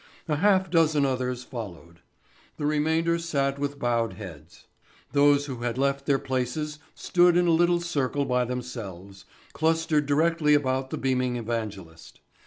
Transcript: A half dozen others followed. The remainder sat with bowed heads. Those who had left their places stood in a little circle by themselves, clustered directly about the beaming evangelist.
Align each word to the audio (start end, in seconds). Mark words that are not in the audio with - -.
A 0.27 0.37
half 0.37 0.71
dozen 0.71 1.05
others 1.05 1.43
followed. 1.43 1.99
The 2.57 2.65
remainder 2.65 3.19
sat 3.19 3.59
with 3.59 3.77
bowed 3.77 4.13
heads. 4.13 4.65
Those 5.11 5.45
who 5.45 5.57
had 5.57 5.77
left 5.77 6.07
their 6.07 6.17
places 6.17 6.79
stood 6.95 7.37
in 7.37 7.45
a 7.45 7.51
little 7.51 7.79
circle 7.81 8.25
by 8.25 8.45
themselves, 8.45 9.25
clustered 9.53 10.07
directly 10.07 10.55
about 10.55 10.89
the 10.89 10.97
beaming 10.97 11.35
evangelist. 11.35 12.19